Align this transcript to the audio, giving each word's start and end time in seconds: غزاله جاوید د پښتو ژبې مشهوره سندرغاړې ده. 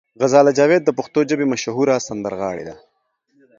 غزاله 0.21 0.51
جاوید 0.57 0.81
د 0.85 0.89
پښتو 0.97 1.19
ژبې 1.29 1.45
مشهوره 1.53 1.95
سندرغاړې 2.07 2.63
ده. 2.69 2.75